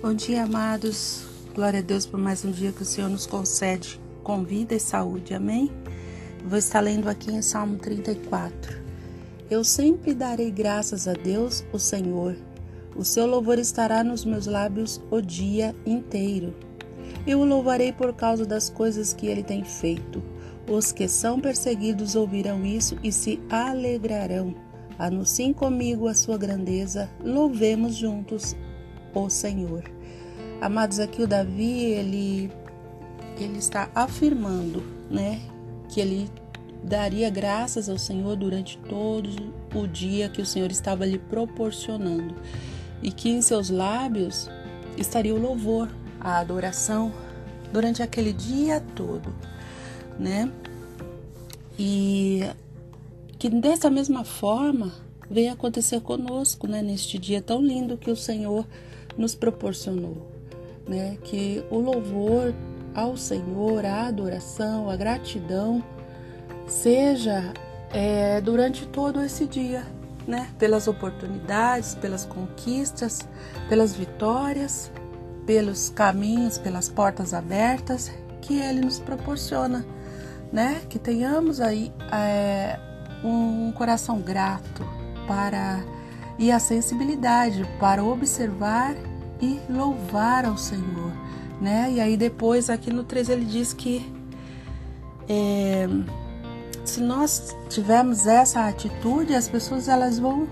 [0.00, 1.26] Bom dia, amados.
[1.52, 4.78] Glória a Deus por mais um dia que o Senhor nos concede com vida e
[4.78, 5.34] saúde.
[5.34, 5.72] Amém?
[6.44, 8.80] Vou estar lendo aqui em Salmo 34.
[9.50, 12.36] Eu sempre darei graças a Deus, o Senhor.
[12.94, 16.54] O seu louvor estará nos meus lábios o dia inteiro.
[17.26, 20.22] Eu o louvarei por causa das coisas que ele tem feito.
[20.70, 24.54] Os que são perseguidos ouvirão isso e se alegrarão.
[24.96, 28.54] Anunciem comigo a sua grandeza, louvemos juntos
[29.14, 29.84] o Senhor.
[30.60, 32.50] Amados, aqui o Davi, ele,
[33.38, 35.40] ele está afirmando, né,
[35.88, 36.30] que ele
[36.82, 42.34] daria graças ao Senhor durante todo o dia que o Senhor estava lhe proporcionando
[43.02, 44.48] e que em seus lábios
[44.96, 45.88] estaria o louvor,
[46.20, 47.12] a adoração
[47.72, 49.32] durante aquele dia todo,
[50.18, 50.50] né?
[51.78, 52.42] E
[53.38, 54.92] que dessa mesma forma
[55.30, 58.66] venha acontecer conosco, né, neste dia tão lindo que o Senhor
[59.18, 60.30] nos proporcionou,
[60.88, 61.18] né?
[61.24, 62.54] Que o louvor
[62.94, 65.84] ao Senhor, a adoração, a gratidão
[66.66, 67.52] seja
[67.92, 69.84] é, durante todo esse dia,
[70.26, 70.48] né?
[70.58, 73.28] Pelas oportunidades, pelas conquistas,
[73.68, 74.90] pelas vitórias,
[75.44, 79.84] pelos caminhos, pelas portas abertas que Ele nos proporciona,
[80.52, 80.80] né?
[80.88, 82.78] Que tenhamos aí é,
[83.24, 84.86] um coração grato
[85.26, 85.82] para
[86.38, 88.94] e a sensibilidade para observar
[89.40, 91.12] e louvar ao Senhor,
[91.60, 91.92] né?
[91.92, 94.12] E aí depois aqui no 3 ele diz que
[95.28, 95.86] é,
[96.84, 100.48] se nós tivermos essa atitude, as pessoas elas vão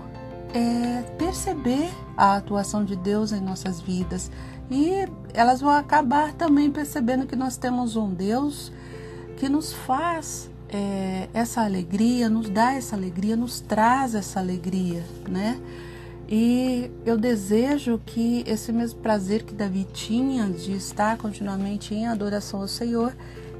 [0.53, 4.29] é, perceber a atuação de Deus em nossas vidas
[4.69, 4.91] e
[5.33, 8.71] elas vão acabar também percebendo que nós temos um Deus
[9.37, 15.59] que nos faz é, essa alegria, nos dá essa alegria, nos traz essa alegria, né?
[16.29, 22.61] E eu desejo que esse mesmo prazer que Davi tinha de estar continuamente em adoração
[22.61, 23.15] ao Senhor,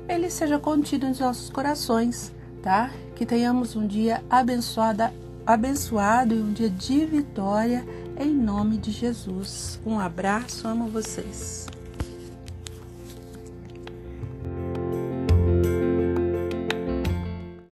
[0.08, 2.92] ele seja contido nos nossos corações, tá?
[3.16, 5.04] Que tenhamos um dia abençoado,
[5.46, 7.86] abençoado e um dia de vitória
[8.20, 9.80] em nome de Jesus.
[9.86, 11.68] Um abraço, amo vocês.